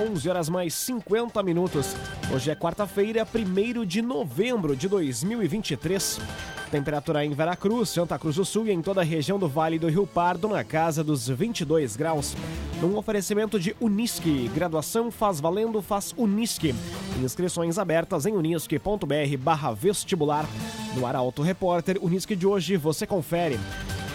[0.00, 1.94] 11 horas mais 50 minutos.
[2.32, 6.18] Hoje é quarta-feira, 1 de novembro de 2023.
[6.70, 9.88] Temperatura em Veracruz, Santa Cruz do Sul e em toda a região do Vale do
[9.88, 12.34] Rio Pardo na casa dos 22 graus.
[12.80, 16.74] Num oferecimento de Unisque, graduação faz valendo, faz Unisque.
[17.22, 20.46] Inscrições abertas em unisque.br barra vestibular.
[20.96, 23.58] No Arauto Repórter Unisque de hoje você confere.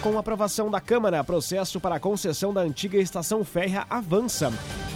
[0.06, 4.52] Com aprovação da Câmara, processo para a concessão da antiga estação férrea avança.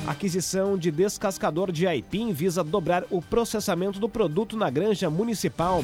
[0.07, 5.83] Aquisição de descascador de aipim visa dobrar o processamento do produto na granja municipal.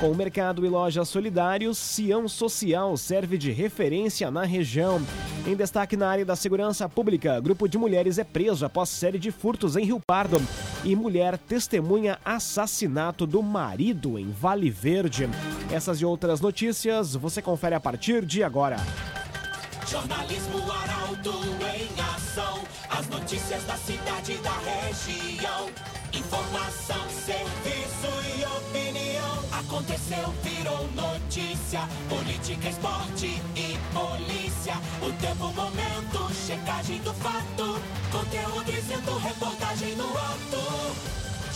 [0.00, 5.02] Com o mercado e lojas solidários, Sião Social serve de referência na região.
[5.46, 9.30] Em destaque na área da segurança pública, grupo de mulheres é preso após série de
[9.30, 10.40] furtos em Rio Pardo.
[10.84, 15.28] E mulher testemunha assassinato do marido em Vale Verde.
[15.70, 18.76] Essas e outras notícias você confere a partir de agora.
[19.88, 21.40] Jornalismo Arauto
[21.76, 22.64] em ação.
[22.90, 25.68] As notícias da cidade e da região.
[26.12, 29.42] Informação, serviço e opinião.
[29.52, 31.80] Aconteceu, virou notícia.
[32.08, 34.74] Política, esporte e polícia.
[35.00, 37.80] O tempo, momento, checagem do fato.
[38.10, 40.71] Conteúdo dizendo, reportagem no ato.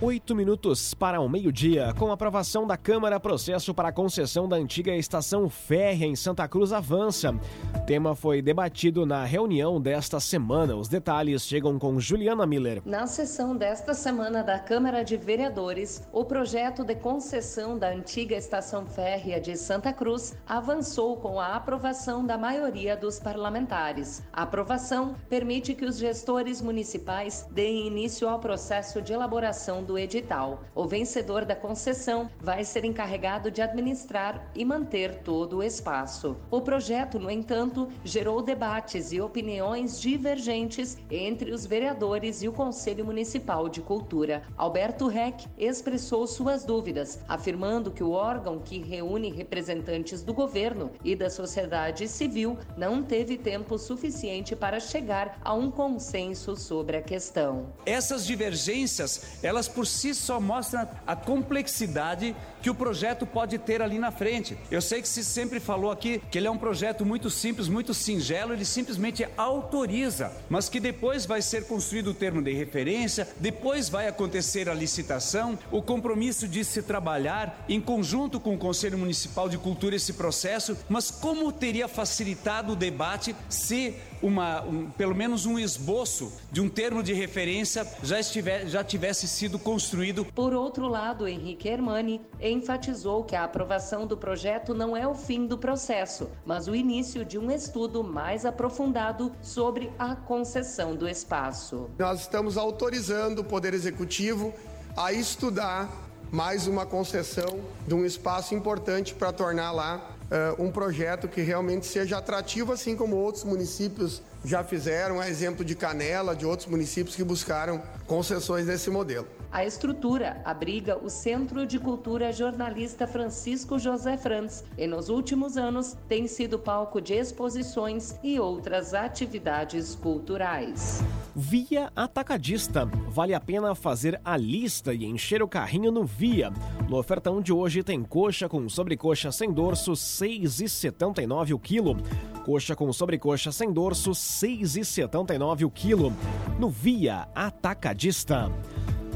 [0.00, 1.92] Oito minutos para o meio-dia.
[1.98, 6.72] Com aprovação da Câmara, processo para a concessão da antiga estação férrea em Santa Cruz
[6.72, 7.34] avança.
[7.74, 10.76] O tema foi debatido na reunião desta semana.
[10.76, 12.80] Os detalhes chegam com Juliana Miller.
[12.84, 18.86] Na sessão desta semana da Câmara de Vereadores, o projeto de concessão da antiga estação
[18.86, 24.22] férrea de Santa Cruz avançou com a aprovação da maioria dos parlamentares.
[24.32, 30.62] A aprovação permite que os gestores municipais deem início ao processo de elaboração do edital.
[30.74, 36.36] O vencedor da concessão vai ser encarregado de administrar e manter todo o espaço.
[36.50, 43.06] O projeto, no entanto, gerou debates e opiniões divergentes entre os vereadores e o Conselho
[43.06, 44.42] Municipal de Cultura.
[44.58, 51.16] Alberto Reck expressou suas dúvidas, afirmando que o órgão que reúne representantes do governo e
[51.16, 57.72] da sociedade civil não teve tempo suficiente para chegar a um consenso sobre a questão.
[57.86, 63.98] Essas divergências, elas por si só mostra a complexidade que o projeto pode ter ali
[63.98, 64.56] na frente.
[64.70, 67.94] Eu sei que se sempre falou aqui que ele é um projeto muito simples, muito
[67.94, 73.88] singelo, ele simplesmente autoriza, mas que depois vai ser construído o termo de referência, depois
[73.88, 79.48] vai acontecer a licitação, o compromisso de se trabalhar em conjunto com o Conselho Municipal
[79.48, 85.46] de Cultura esse processo, mas como teria facilitado o debate se uma, um, pelo menos
[85.46, 90.24] um esboço de um termo de referência já, estiver, já tivesse sido construído.
[90.24, 92.20] Por outro lado, Henrique Hermani
[92.50, 97.24] enfatizou que a aprovação do projeto não é o fim do processo, mas o início
[97.24, 101.90] de um estudo mais aprofundado sobre a concessão do espaço.
[101.98, 104.52] Nós estamos autorizando o Poder Executivo
[104.96, 105.88] a estudar
[106.30, 111.86] mais uma concessão de um espaço importante para tornar lá uh, um projeto que realmente
[111.86, 117.16] seja atrativo, assim como outros municípios já fizeram, a exemplo de Canela, de outros municípios
[117.16, 119.26] que buscaram concessões nesse modelo.
[119.50, 125.96] A estrutura abriga o Centro de Cultura Jornalista Francisco José Franz e nos últimos anos
[126.06, 131.02] tem sido palco de exposições e outras atividades culturais.
[131.34, 132.84] Via Atacadista.
[133.08, 136.52] Vale a pena fazer a lista e encher o carrinho no Via.
[136.86, 141.96] No ofertão de hoje tem coxa com sobrecoxa sem dorso, 6,79 o quilo.
[142.44, 146.12] Coxa com sobrecoxa sem dorso, 6,79 o quilo.
[146.58, 148.50] No Via Atacadista.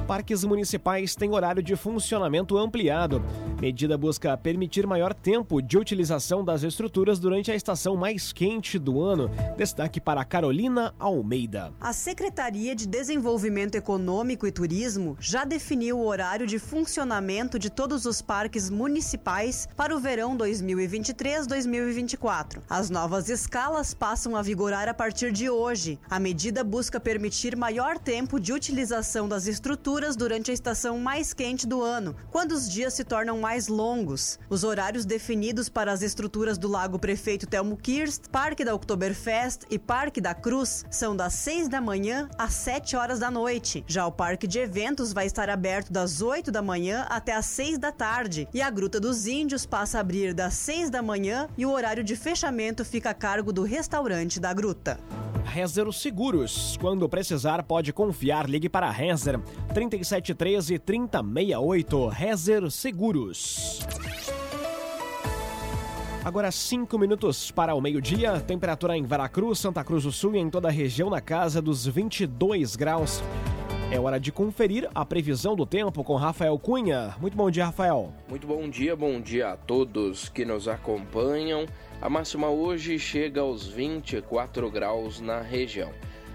[0.07, 3.23] Parques municipais têm horário de funcionamento ampliado.
[3.61, 9.01] Medida busca permitir maior tempo de utilização das estruturas durante a estação mais quente do
[9.01, 9.31] ano.
[9.57, 11.73] Destaque para Carolina Almeida.
[11.81, 18.05] A Secretaria de Desenvolvimento Econômico e Turismo já definiu o horário de funcionamento de todos
[18.05, 22.59] os parques municipais para o verão 2023-2024.
[22.69, 26.01] As novas escalas passam a vigorar a partir de hoje.
[26.11, 31.67] A medida busca permitir maior tempo de utilização das estruturas durante a estação mais quente
[31.67, 34.39] do ano, quando os dias se tornam mais longos.
[34.49, 39.79] Os horários definidos para as estruturas do Lago Prefeito Telmo Kirst, Parque da Oktoberfest e
[39.79, 43.85] Parque da Cruz são das 6 da manhã às 7 horas da noite.
[43.87, 47.77] Já o Parque de Eventos vai estar aberto das 8 da manhã até às 6
[47.77, 51.67] da tarde e a Gruta dos Índios passa a abrir das 6 da manhã e
[51.67, 54.99] o horário de fechamento fica a cargo do restaurante da Gruta.
[55.53, 56.79] Rezer Seguros.
[56.81, 58.49] Quando precisar, pode confiar.
[58.49, 59.39] Ligue para Rezer
[59.75, 62.09] 3713 3068.
[62.09, 63.81] Rezer Seguros.
[66.25, 70.49] Agora 5 minutos para o meio-dia, temperatura em Veracruz, Santa Cruz do Sul e em
[70.49, 73.23] toda a região na casa dos 22 graus.
[73.93, 77.15] É hora de conferir a previsão do tempo com Rafael Cunha.
[77.21, 78.11] Muito bom dia, Rafael.
[78.27, 81.67] Muito bom dia, bom dia a todos que nos acompanham.
[82.01, 85.91] A máxima hoje chega aos 24 graus na região.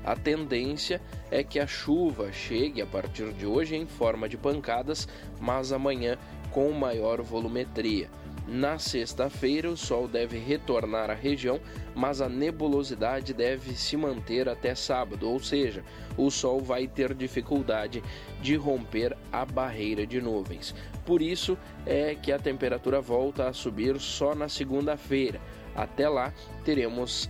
[0.06, 1.01] A tendência
[1.31, 5.07] é que a chuva chegue a partir de hoje em forma de pancadas,
[5.42, 6.15] mas amanhã
[6.51, 8.07] com maior volumetria.
[8.48, 11.60] Na sexta-feira, o sol deve retornar à região,
[11.94, 15.84] mas a nebulosidade deve se manter até sábado, ou seja,
[16.16, 18.02] o sol vai ter dificuldade
[18.42, 20.74] de romper a barreira de nuvens.
[21.06, 25.42] Por isso é que a temperatura volta a subir só na segunda-feira.
[25.76, 26.34] Até lá,
[26.64, 27.30] teremos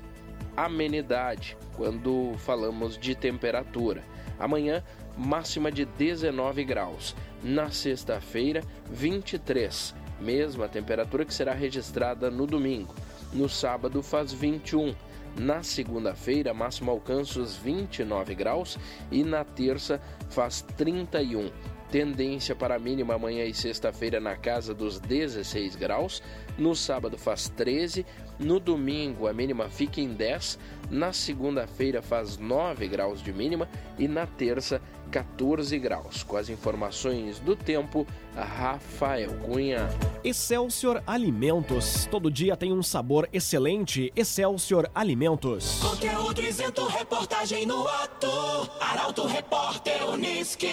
[0.56, 4.04] amenidade quando falamos de temperatura.
[4.38, 4.84] Amanhã,
[5.18, 7.16] máxima de 19 graus.
[7.44, 8.62] Na sexta-feira,
[8.92, 9.96] 23.
[10.19, 12.94] Mesma temperatura que será registrada no domingo.
[13.34, 14.96] No sábado, faz 21.
[15.38, 18.78] Na segunda-feira, máximo alcança os 29 graus
[19.12, 21.52] e na terça faz 31.
[21.92, 26.22] Tendência para a mínima amanhã e sexta-feira na casa dos 16 graus.
[26.57, 28.06] No sábado faz 13.
[28.38, 30.60] No domingo a mínima fica em 10.
[30.89, 33.69] Na segunda-feira faz 9 graus de mínima.
[33.98, 34.81] E na terça
[35.12, 36.24] 14 graus.
[36.24, 38.06] Com as informações do tempo,
[38.36, 39.88] Rafael Cunha.
[40.24, 42.06] Excelsior Alimentos.
[42.12, 44.12] Todo dia tem um sabor excelente.
[44.13, 45.80] Excelsior Alimentos.
[45.80, 48.28] Conteúdo isento, reportagem no ato.
[48.81, 50.68] Arauto Repórter Uniski.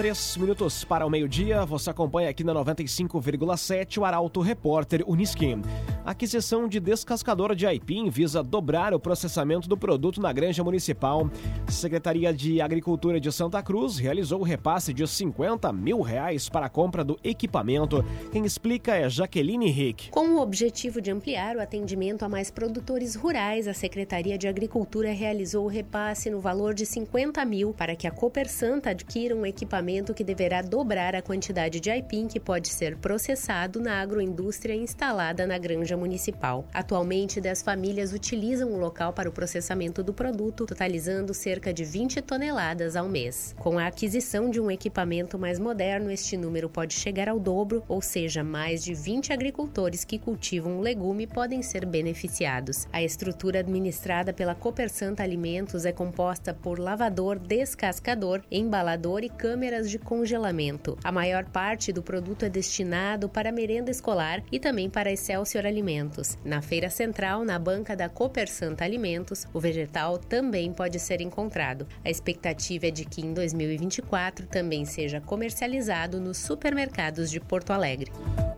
[0.00, 5.58] Três minutos para o meio-dia, você acompanha aqui na 95,7 o Arauto Repórter Uniski.
[6.06, 11.28] A aquisição de descascador de aipim visa dobrar o processamento do produto na granja municipal.
[11.68, 16.70] Secretaria de Agricultura de Santa Cruz realizou o repasse de 50 mil reais para a
[16.70, 18.02] compra do equipamento.
[18.32, 20.08] Quem explica é Jaqueline Rick.
[20.12, 25.12] Com o objetivo de ampliar o atendimento a mais produtores rurais, a Secretaria de Agricultura
[25.12, 29.44] realizou o repasse no valor de 50 mil para que a Cooper Santa adquira um
[29.44, 35.46] equipamento que deverá dobrar a quantidade de aipim que pode ser processado na agroindústria instalada
[35.46, 36.64] na granja municipal.
[36.72, 42.22] Atualmente, 10 famílias utilizam o local para o processamento do produto, totalizando cerca de 20
[42.22, 43.54] toneladas ao mês.
[43.58, 48.00] Com a aquisição de um equipamento mais moderno, este número pode chegar ao dobro, ou
[48.00, 52.86] seja, mais de 20 agricultores que cultivam o legume podem ser beneficiados.
[52.92, 59.98] A estrutura administrada pela Copersanta Alimentos é composta por lavador, descascador, embalador e câmeras de
[59.98, 60.98] congelamento.
[61.04, 66.36] A maior parte do produto é destinado para merenda escolar e também para Excelsior Alimentos.
[66.44, 71.86] Na feira central, na banca da Cooper Santa Alimentos, o vegetal também pode ser encontrado.
[72.04, 78.10] A expectativa é de que em 2024 também seja comercializado nos supermercados de Porto Alegre.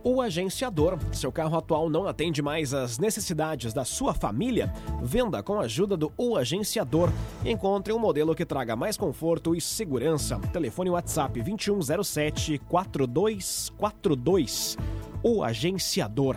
[0.04, 0.98] O agenciador.
[1.12, 4.72] Seu carro atual não atende mais às necessidades da sua família?
[5.00, 7.08] Venda com a ajuda do O Agenciador.
[7.44, 10.40] Encontre um modelo que traga mais conforto e segurança.
[10.52, 14.76] Telefone WhatsApp 2107 4242.
[15.22, 16.36] O Agenciador.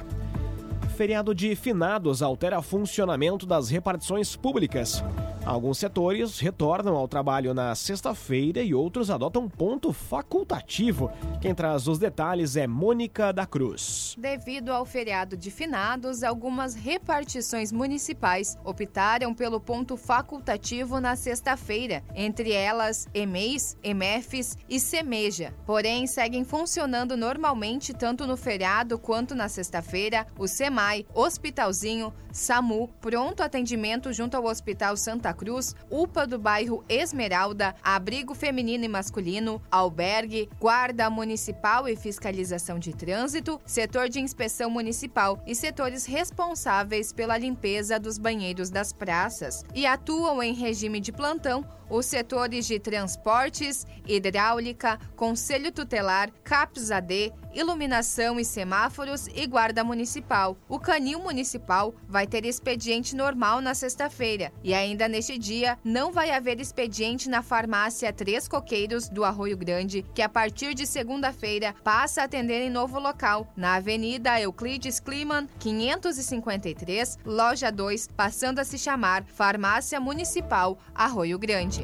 [0.96, 5.04] Feriado de finados altera funcionamento das repartições públicas.
[5.46, 11.12] Alguns setores retornam ao trabalho na sexta-feira e outros adotam ponto facultativo.
[11.40, 14.16] Quem traz os detalhes é Mônica da Cruz.
[14.18, 22.52] Devido ao feriado de finados, algumas repartições municipais optaram pelo ponto facultativo na sexta-feira, entre
[22.52, 25.54] elas EMEIs, EMEFs e SEMEJA.
[25.64, 33.44] Porém, seguem funcionando normalmente tanto no feriado quanto na sexta-feira o SEMAI, Hospitalzinho, SAMU, Pronto
[33.44, 40.50] Atendimento junto ao Hospital Santa Cruz, UPA do bairro Esmeralda, Abrigo Feminino e Masculino, Albergue,
[40.60, 48.00] Guarda Municipal e Fiscalização de Trânsito, Setor de Inspeção Municipal e setores responsáveis pela limpeza
[48.00, 49.64] dos banheiros das praças.
[49.74, 58.40] E atuam em regime de plantão os setores de transportes, hidráulica, conselho tutelar, CAPS-AD, iluminação
[58.40, 60.58] e semáforos e guarda municipal.
[60.68, 66.32] O canil municipal vai ter expediente normal na sexta-feira e ainda neste dia não vai
[66.32, 72.22] haver expediente na farmácia Três Coqueiros do Arroio Grande, que a partir de segunda-feira passa
[72.22, 78.78] a atender em novo local, na Avenida Euclides Kliman, 553, loja 2, passando a se
[78.78, 81.75] chamar Farmácia Municipal Arroio Grande.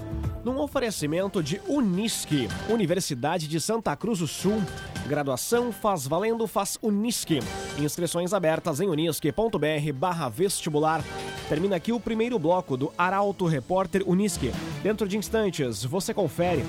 [0.43, 4.62] Num oferecimento de Unisque, Universidade de Santa Cruz do Sul.
[5.07, 7.39] Graduação faz valendo, faz Unisque.
[7.77, 11.03] Inscrições abertas em unisque.br barra vestibular.
[11.50, 14.51] Termina aqui o primeiro bloco do Arauto Repórter Unisque.
[14.81, 16.63] Dentro de instantes, você confere.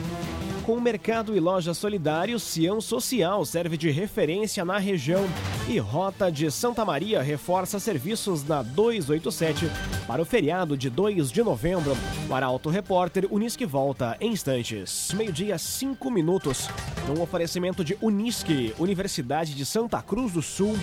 [0.65, 5.25] Com o Mercado e Loja Solidário, Sião Social serve de referência na região.
[5.69, 9.67] E Rota de Santa Maria reforça serviços na 287
[10.07, 11.97] para o feriado de 2 de novembro.
[12.31, 15.11] O Arauto Repórter Unisque volta em instantes.
[15.15, 16.69] Meio-dia, 5 minutos.
[17.09, 20.79] Um oferecimento de Unisque, Universidade de Santa Cruz do Sul.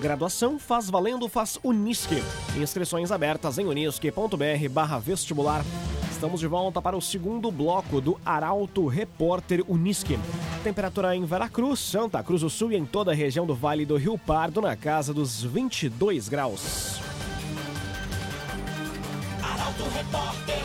[0.00, 2.22] Graduação faz valendo, faz Unisque.
[2.56, 5.64] Inscrições abertas em unisque.br barra vestibular.
[6.24, 10.18] Estamos de volta para o segundo bloco do Arauto Repórter Unisque.
[10.62, 13.98] Temperatura em Veracruz, Santa Cruz do Sul e em toda a região do Vale do
[13.98, 16.98] Rio Pardo na casa dos 22 graus.
[19.42, 20.64] Arauto Repórter.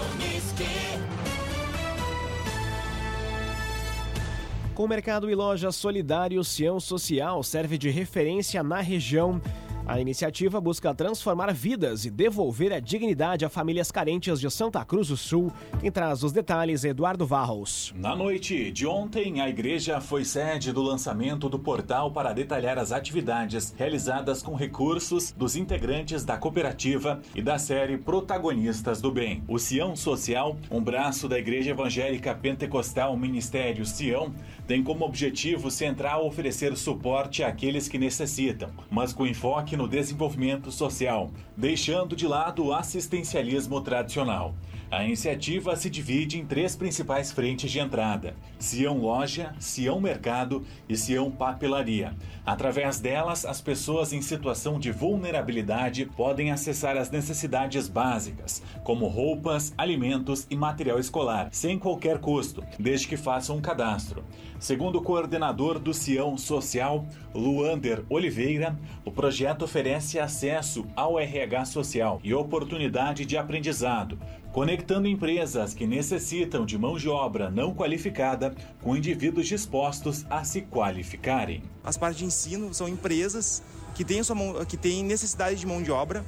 [4.80, 9.42] Com o mercado e loja solidário, Sião Social serve de referência na região.
[9.90, 15.08] A iniciativa busca transformar vidas e devolver a dignidade a famílias carentes de Santa Cruz
[15.08, 15.52] do Sul.
[15.80, 17.92] Quem traz os detalhes é Eduardo Varros.
[17.96, 22.92] Na noite de ontem, a igreja foi sede do lançamento do portal para detalhar as
[22.92, 29.44] atividades realizadas com recursos dos integrantes da cooperativa e da série Protagonistas do Bem.
[29.48, 34.32] O Sião Social, um braço da Igreja Evangélica Pentecostal Ministério Sião,
[34.68, 41.32] tem como objetivo central oferecer suporte àqueles que necessitam, mas com enfoque no desenvolvimento social,
[41.56, 44.54] deixando de lado o assistencialismo tradicional.
[44.92, 50.98] A iniciativa se divide em três principais frentes de entrada: Sião Loja, Sião Mercado e
[50.98, 52.16] Sião Papelaria.
[52.44, 59.72] Através delas, as pessoas em situação de vulnerabilidade podem acessar as necessidades básicas, como roupas,
[59.78, 64.24] alimentos e material escolar, sem qualquer custo, desde que façam um cadastro.
[64.60, 72.20] Segundo o coordenador do Sião Social, Luander Oliveira, o projeto oferece acesso ao RH social
[72.24, 74.18] e oportunidade de aprendizado,
[74.52, 80.62] conectando empresas que necessitam de mão de obra não qualificada com indivíduos dispostos a se
[80.62, 81.64] qualificarem.
[81.84, 83.62] As partes de ensino são empresas
[83.96, 86.26] que têm, sua mão, que têm necessidade de mão de obra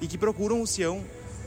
[0.00, 1.02] e que procuram o Sião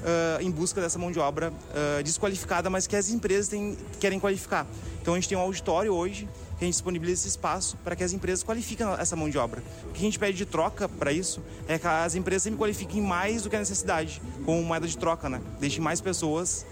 [0.06, 4.20] uh, em busca dessa mão de obra uh, desqualificada, mas que as empresas têm, querem
[4.20, 4.66] qualificar.
[5.02, 8.04] Então a gente tem um auditório hoje que a gente disponibiliza esse espaço para que
[8.04, 9.62] as empresas qualifiquem essa mão de obra.
[9.90, 13.02] O que a gente pede de troca para isso é que as empresas sempre qualifiquem
[13.02, 15.42] mais do que a necessidade, com moeda de troca, né?
[15.60, 16.66] Deixem mais pessoas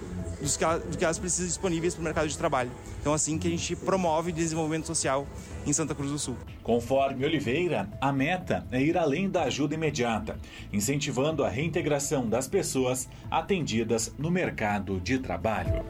[0.52, 2.72] do que, elas, do que elas precisam disponíveis para o mercado de trabalho.
[3.00, 5.26] Então, assim que a gente promove desenvolvimento social
[5.66, 6.36] em Santa Cruz do Sul.
[6.62, 10.38] Conforme Oliveira, a meta é ir além da ajuda imediata,
[10.72, 15.84] incentivando a reintegração das pessoas atendidas no mercado de trabalho.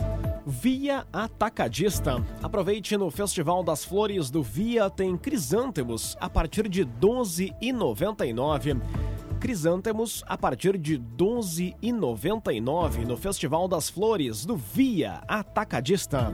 [0.46, 2.24] Via Atacadista.
[2.42, 9.13] Aproveite no Festival das Flores do Via tem crisântemos a partir de R$ 12,99.
[9.44, 16.34] Crisântemos a partir de R$ 12,99 no Festival das Flores do Via Atacadista.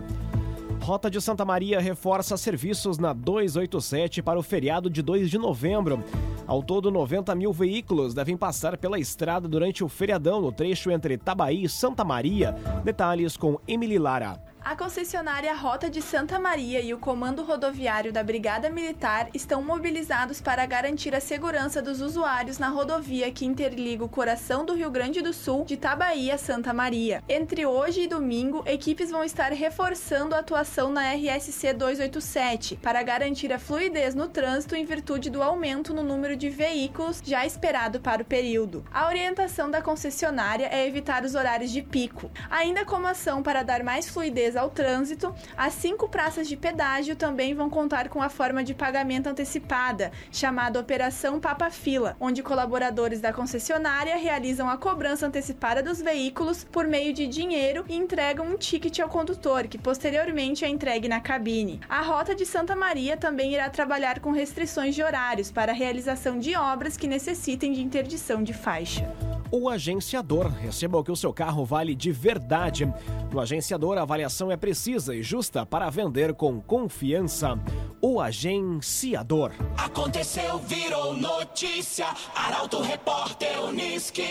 [0.80, 6.04] Rota de Santa Maria reforça serviços na 287 para o feriado de 2 de novembro.
[6.46, 11.18] Ao todo, 90 mil veículos devem passar pela estrada durante o feriadão no trecho entre
[11.18, 12.51] Tabaí e Santa Maria.
[12.84, 14.39] Detalhes com Emily Lara.
[14.62, 20.42] A concessionária Rota de Santa Maria e o Comando Rodoviário da Brigada Militar estão mobilizados
[20.42, 25.22] para garantir a segurança dos usuários na rodovia que interliga o coração do Rio Grande
[25.22, 27.24] do Sul de Tabaí a Santa Maria.
[27.28, 33.54] Entre hoje e domingo, equipes vão estar reforçando a atuação na RSC 287 para garantir
[33.54, 38.22] a fluidez no trânsito em virtude do aumento no número de veículos já esperado para
[38.22, 38.84] o período.
[38.92, 42.30] A orientação da concessionária é evitar os horários de pico.
[42.50, 47.53] Ainda como ação para dar mais fluidez ao trânsito, as cinco praças de pedágio também
[47.53, 53.34] vão contar com a forma de pagamento antecipada, chamada Operação Papa Fila, onde colaboradores da
[53.34, 59.00] concessionária realizam a cobrança antecipada dos veículos por meio de dinheiro e entregam um ticket
[59.00, 61.79] ao condutor, que posteriormente é entregue na cabine.
[61.89, 66.39] A Rota de Santa Maria também irá trabalhar com restrições de horários para a realização
[66.39, 69.28] de obras que necessitem de interdição de faixa.
[69.51, 70.48] O agenciador.
[70.48, 72.91] Receba o que o seu carro vale de verdade.
[73.32, 77.60] No agenciador, a avaliação é precisa e justa para vender com confiança.
[78.01, 79.51] O agenciador.
[79.77, 82.08] Aconteceu, virou notícia.
[82.36, 84.24] Arauto Repórter Unisque.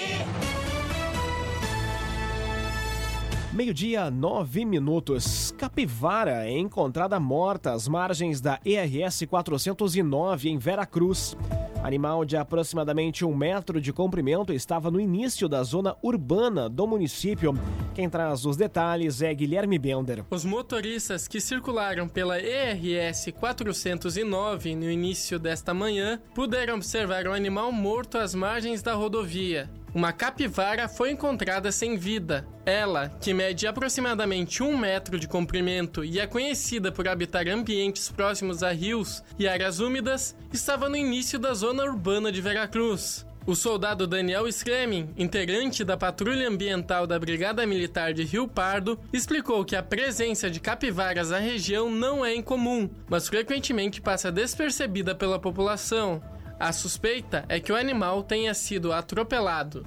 [3.59, 5.53] Meio-dia, nove minutos.
[5.59, 11.37] Capivara é encontrada morta às margens da ERS 409 em Veracruz.
[11.83, 17.53] Animal de aproximadamente um metro de comprimento estava no início da zona urbana do município.
[17.97, 20.25] Quem traz os detalhes é Guilherme Bender.
[20.31, 27.73] Os motoristas que circularam pela ERS 409 no início desta manhã puderam observar o animal
[27.73, 29.69] morto às margens da rodovia.
[29.99, 32.47] Uma capivara foi encontrada sem vida.
[32.65, 38.63] Ela, que mede aproximadamente um metro de comprimento e é conhecida por habitar ambientes próximos
[38.63, 43.27] a rios e áreas úmidas, estava no início da zona urbana de Veracruz.
[43.45, 49.65] O soldado Daniel Scremin, integrante da patrulha ambiental da Brigada Militar de Rio Pardo, explicou
[49.65, 55.41] que a presença de capivaras na região não é incomum, mas frequentemente passa despercebida pela
[55.41, 56.23] população.
[56.59, 59.87] A suspeita é que o animal tenha sido atropelado.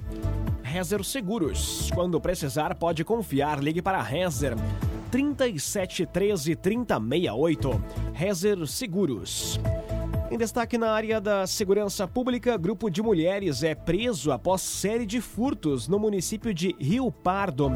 [0.62, 1.90] Rezer Seguros.
[1.94, 3.62] Quando precisar, pode confiar.
[3.62, 4.54] Ligue para Rezer
[5.10, 7.84] 3713 3068.
[8.14, 9.60] Rezer Seguros.
[10.32, 15.20] Em destaque na área da segurança pública, grupo de mulheres é preso após série de
[15.20, 17.70] furtos no município de Rio Pardo.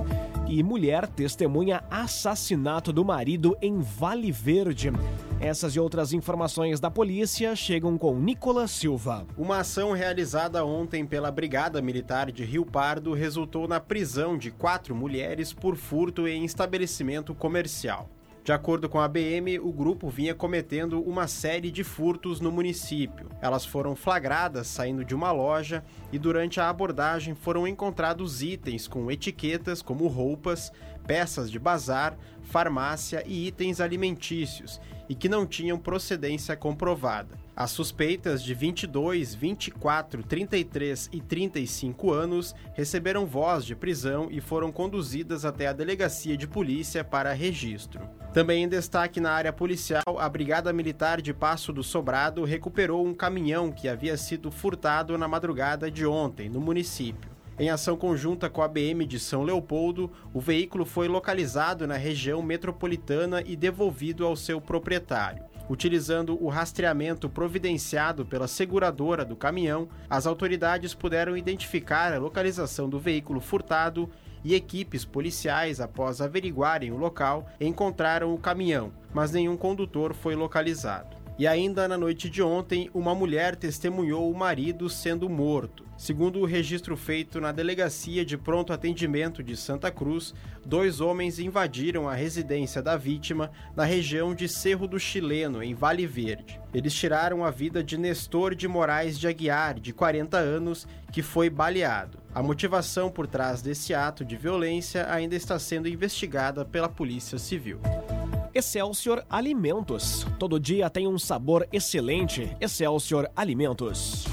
[0.48, 4.90] E mulher testemunha assassinato do marido em Vale Verde.
[5.38, 9.26] Essas e outras informações da polícia chegam com Nicolas Silva.
[9.36, 14.96] Uma ação realizada ontem pela Brigada Militar de Rio Pardo resultou na prisão de quatro
[14.96, 18.15] mulheres por furto em estabelecimento comercial.
[18.46, 23.28] De acordo com a BM, o grupo vinha cometendo uma série de furtos no município.
[23.42, 29.10] Elas foram flagradas saindo de uma loja e durante a abordagem foram encontrados itens com
[29.10, 30.70] etiquetas como roupas,
[31.08, 37.45] peças de bazar, farmácia e itens alimentícios e que não tinham procedência comprovada.
[37.56, 44.70] As suspeitas de 22, 24, 33 e 35 anos receberam voz de prisão e foram
[44.70, 48.06] conduzidas até a delegacia de polícia para registro.
[48.30, 53.14] Também em destaque na área policial, a Brigada Militar de Passo do Sobrado recuperou um
[53.14, 57.30] caminhão que havia sido furtado na madrugada de ontem no município.
[57.58, 62.42] Em ação conjunta com a BM de São Leopoldo, o veículo foi localizado na região
[62.42, 65.55] metropolitana e devolvido ao seu proprietário.
[65.68, 73.00] Utilizando o rastreamento providenciado pela seguradora do caminhão, as autoridades puderam identificar a localização do
[73.00, 74.08] veículo furtado
[74.44, 81.15] e equipes policiais, após averiguarem o local, encontraram o caminhão, mas nenhum condutor foi localizado.
[81.38, 85.84] E ainda na noite de ontem, uma mulher testemunhou o marido sendo morto.
[85.94, 92.08] Segundo o registro feito na Delegacia de Pronto Atendimento de Santa Cruz, dois homens invadiram
[92.08, 96.58] a residência da vítima na região de Cerro do Chileno, em Vale Verde.
[96.72, 101.50] Eles tiraram a vida de Nestor de Moraes de Aguiar, de 40 anos, que foi
[101.50, 102.18] baleado.
[102.34, 107.78] A motivação por trás desse ato de violência ainda está sendo investigada pela Polícia Civil.
[108.56, 110.26] Excelsior Alimentos.
[110.38, 112.56] Todo dia tem um sabor excelente.
[112.58, 114.24] Excelsior Alimentos.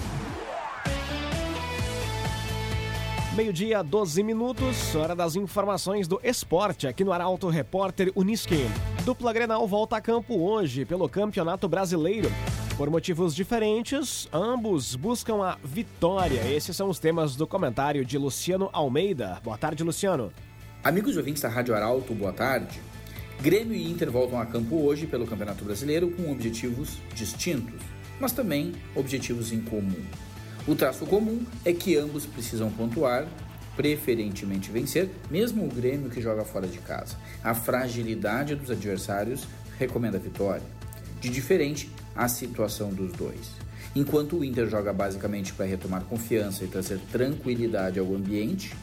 [3.36, 8.66] Meio-dia, 12 minutos, hora das informações do esporte aqui no Arauto Repórter Uniski.
[9.04, 12.32] Dupla Grenal volta a campo hoje pelo Campeonato Brasileiro.
[12.78, 16.50] Por motivos diferentes, ambos buscam a vitória.
[16.50, 19.42] Esses são os temas do comentário de Luciano Almeida.
[19.44, 20.32] Boa tarde, Luciano.
[20.82, 22.93] Amigos ouvintes da Rádio Arauto, boa tarde.
[23.44, 27.82] Grêmio e Inter voltam a campo hoje pelo Campeonato Brasileiro com objetivos distintos,
[28.18, 30.02] mas também objetivos em comum.
[30.66, 33.28] O traço comum é que ambos precisam pontuar,
[33.76, 37.18] preferentemente vencer, mesmo o Grêmio que joga fora de casa.
[37.44, 39.46] A fragilidade dos adversários
[39.78, 40.64] recomenda a vitória.
[41.20, 43.52] De diferente, a situação dos dois.
[43.94, 48.74] Enquanto o Inter joga basicamente para retomar confiança e trazer tranquilidade ao ambiente,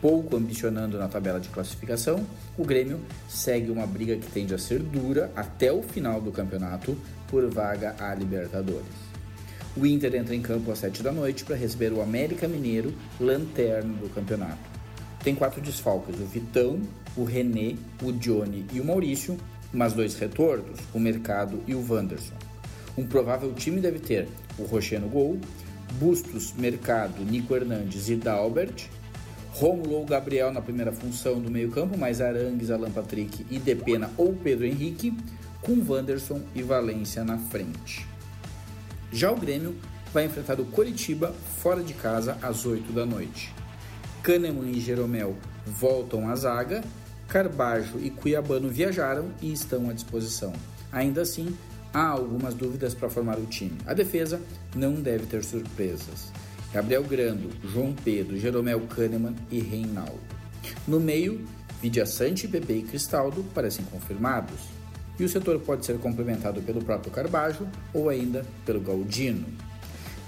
[0.00, 4.80] pouco ambicionando na tabela de classificação, o Grêmio segue uma briga que tende a ser
[4.80, 6.96] dura até o final do campeonato
[7.28, 9.10] por vaga à Libertadores.
[9.76, 13.94] O Inter entra em campo às 7 da noite para receber o América Mineiro, lanterna
[13.98, 14.58] do campeonato.
[15.22, 16.80] Tem quatro desfalques: o Vitão,
[17.16, 19.36] o René, o Johnny e o Maurício,
[19.72, 22.34] mas dois retornos: o Mercado e o Wanderson.
[22.98, 24.26] Um provável time deve ter
[24.58, 25.38] o Rocher no gol,
[26.00, 28.88] Bustos, Mercado, Nico Hernandes e Dalbert,
[29.60, 34.64] Romulo Gabriel na primeira função do meio-campo, mais Arangues, Alan Patrick e Depena ou Pedro
[34.64, 35.14] Henrique,
[35.60, 38.06] com Wanderson e Valência na frente.
[39.12, 39.76] Já o Grêmio
[40.14, 43.52] vai enfrentar o Coritiba fora de casa às 8 da noite.
[44.22, 46.82] Kahneman e Jeromel voltam à zaga,
[47.28, 50.54] Carbajo e Cuiabano viajaram e estão à disposição.
[50.90, 51.54] Ainda assim,
[51.92, 53.76] há algumas dúvidas para formar o time.
[53.84, 54.40] A defesa
[54.74, 56.32] não deve ter surpresas.
[56.72, 60.20] Gabriel Grando, João Pedro, Jeromel Kahneman e Reinaldo.
[60.86, 61.44] No meio,
[61.82, 64.60] Vidia Sante, Pepe e Cristaldo parecem confirmados
[65.18, 69.46] e o setor pode ser complementado pelo próprio Carbajo ou ainda pelo Galdino.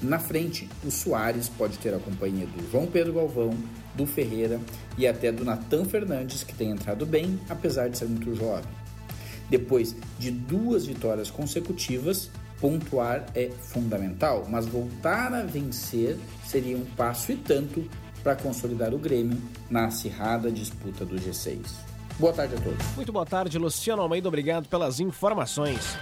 [0.02, 3.56] Na frente, o Soares pode ter a companhia do João Pedro Galvão,
[3.94, 4.60] do Ferreira
[4.98, 8.70] e até do Natan Fernandes, que tem entrado bem, apesar de ser muito jovem.
[9.48, 12.30] Depois de duas vitórias consecutivas,
[12.62, 17.84] pontuar é fundamental, mas voltar a vencer seria um passo e tanto
[18.22, 19.36] para consolidar o Grêmio
[19.68, 21.58] na acirrada disputa do G6.
[22.20, 22.86] Boa tarde a todos.
[22.94, 24.28] Muito boa tarde, Luciano Almeida.
[24.28, 25.96] Obrigado pelas informações.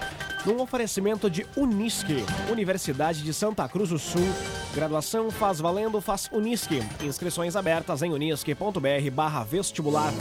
[0.44, 4.26] Num oferecimento de Unisque, Universidade de Santa Cruz do Sul.
[4.74, 6.82] Graduação faz valendo, faz Unisque.
[7.02, 10.12] Inscrições abertas em unisque.br barra vestibular.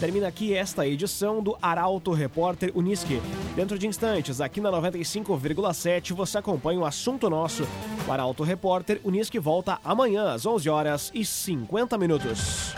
[0.00, 3.20] Termina aqui esta edição do Arauto Repórter Unisque.
[3.56, 7.66] Dentro de instantes, aqui na 95,7, você acompanha o assunto nosso.
[8.06, 12.76] O Arauto Repórter Unisque volta amanhã às 11 horas e 50 minutos.